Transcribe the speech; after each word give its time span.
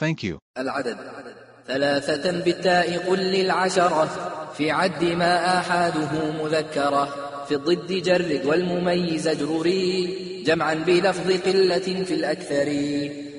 Thank 0.00 0.28
you. 0.28 0.36
العدد. 0.58 0.96
ثلاثة 1.68 2.30
بالتاء 2.30 2.98
قل 2.98 3.18
للعشرة. 3.18 4.08
في 4.56 4.70
عد 4.70 5.04
ما 5.04 5.58
آحاده 5.58 6.42
مذكرة. 6.44 7.30
في 7.48 7.54
الضد 7.54 7.92
جرد 7.92 8.42
والمميز 8.44 9.28
اجرري 9.28 10.44
جمعا 10.46 10.74
بلفظ 10.74 11.30
قلة 11.30 11.78
في 11.78 12.14
الأكثر. 12.14 12.68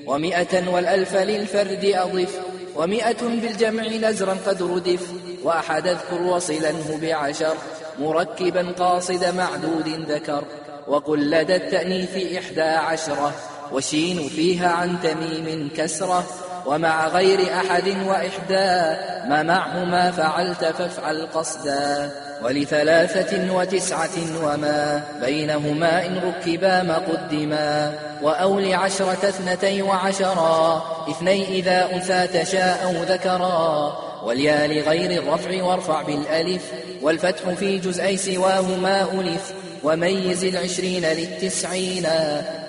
ومئة 0.06 0.68
والألف 0.68 1.16
للفرد 1.16 1.84
أضف. 1.84 2.40
ومئة 2.76 3.22
بالجمع 3.22 3.82
نزرا 3.82 4.36
قد 4.46 4.62
ردف. 4.62 5.10
وأحد 5.42 5.86
أذكر 5.86 6.22
وصلنه 6.22 6.98
بعشر. 7.02 7.56
مركبا 7.98 8.72
قاصد 8.72 9.24
معدود 9.24 9.88
ذكر. 10.10 10.44
وقل 10.88 11.30
لدى 11.30 11.56
التأنيث 11.56 12.36
إحدى 12.38 12.60
عشرة. 12.60 13.34
وشين 13.72 14.28
فيها 14.28 14.68
عن 14.68 15.00
تميم 15.02 15.70
كسرة. 15.76 16.26
ومع 16.66 17.08
غير 17.08 17.38
أحد 17.54 17.88
وإحدى 17.88 18.96
ما 19.28 19.42
معهما 19.42 20.10
فعلت 20.10 20.64
فافعل 20.64 21.28
قصدا. 21.34 22.10
ولثلاثة 22.42 23.54
وتسعة 23.54 24.44
وما 24.44 25.02
بينهما 25.20 26.06
إن 26.06 26.16
ركبا 26.16 26.82
ما 26.82 26.98
قدما. 26.98 27.92
وأول 28.22 28.74
عشرة 28.74 29.28
اثنتي 29.28 29.82
وعشرا 29.82 30.82
إثني 31.10 31.48
إذا 31.48 31.88
أنثى 31.92 32.26
تشاء 32.26 33.04
ذكرا. 33.08 33.96
واليا 34.24 34.66
لغير 34.66 35.22
الرفع 35.22 35.62
وارفع 35.62 36.02
بالألف 36.02 36.62
والفتح 37.02 37.48
في 37.48 37.78
جزئي 37.78 38.16
سواهما 38.16 39.02
ألف. 39.02 39.65
وميز 39.86 40.44
العشرين 40.44 41.04
للتسعين 41.04 42.06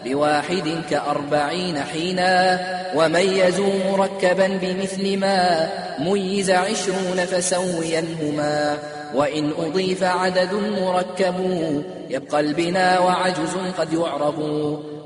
بواحد 0.05 0.81
كأربعين 0.89 1.79
حينا 1.79 2.59
وميزوا 2.95 3.73
مركبا 3.91 4.47
بمثل 4.47 5.17
ما 5.17 5.69
ميز 5.99 6.51
عشرون 6.51 7.25
فسوينهما 7.25 8.77
وإن 9.15 9.51
أضيف 9.57 10.03
عدد 10.03 10.53
مركب 10.53 11.35
يبقى 12.09 12.39
البنا 12.39 12.99
وعجز 12.99 13.57
قد 13.77 13.93
يعرب. 13.93 14.39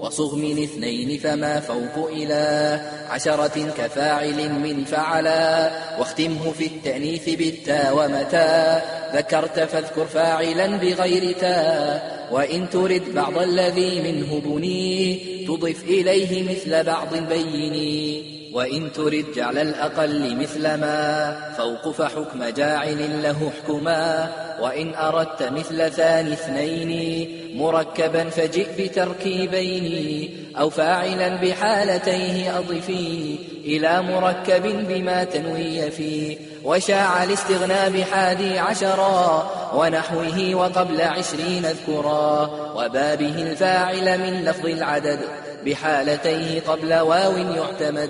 وصغ 0.01 0.35
من 0.35 0.63
اثنين 0.63 1.19
فما 1.19 1.59
فوق 1.59 2.09
إلى 2.09 2.79
عشرة 3.09 3.73
كفاعل 3.77 4.49
من 4.53 4.83
فعلا 4.83 5.71
واختمه 5.99 6.51
في 6.51 6.65
التأنيث 6.65 7.29
بالتا 7.29 7.91
ومتى 7.91 8.81
ذكرت 9.13 9.59
فاذكر 9.59 10.05
فاعلا 10.05 10.77
بغير 10.77 11.31
تا. 11.31 12.01
وإن 12.31 12.69
ترد 12.69 13.01
بعض 13.15 13.37
الذي 13.37 14.01
منه 14.01 14.41
بني 14.45 15.15
تضف 15.47 15.83
إليه 15.83 16.51
مثل 16.51 16.83
بعض 16.83 17.15
بيني. 17.15 18.40
وإن 18.53 18.91
ترد 18.93 19.25
جعل 19.35 19.57
الأقل 19.57 20.35
مثل 20.35 20.61
ما 20.63 21.35
فوق 21.57 21.91
فحكم 21.91 22.43
جاعل 22.43 23.23
له 23.23 23.51
حكما 23.57 24.31
وإن 24.61 24.95
أردت 24.95 25.43
مثل 25.43 25.91
ثاني 25.91 26.33
اثنين 26.33 27.41
مركبا 27.57 28.29
فجئ 28.29 28.67
بتركيبين 28.79 30.29
أو 30.59 30.69
فاعلا 30.69 31.35
بحالتيه 31.35 32.59
أضفي 32.59 33.35
إلى 33.65 34.01
مركب 34.01 34.87
بما 34.87 35.23
تنوي 35.23 35.91
فيه 35.91 36.37
وشاع 36.63 37.23
الاستغنى 37.23 37.99
بحادي 37.99 38.59
عشرا 38.59 39.51
ونحوه 39.75 40.55
وقبل 40.55 41.01
عشرين 41.01 41.65
اذكرا 41.65 42.49
وبابه 42.75 43.51
الفاعل 43.51 44.19
من 44.19 44.45
لفظ 44.45 44.65
العدد 44.65 45.19
بحالتيه 45.65 46.61
قبل 46.61 46.93
واو 46.93 47.37
يعتمد 47.37 48.09